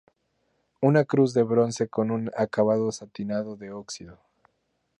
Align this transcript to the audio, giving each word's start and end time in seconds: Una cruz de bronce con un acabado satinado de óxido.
Una 0.81 1.05
cruz 1.05 1.35
de 1.35 1.43
bronce 1.43 1.87
con 1.87 2.09
un 2.09 2.31
acabado 2.35 2.91
satinado 2.91 3.55
de 3.55 3.71
óxido. 3.71 4.17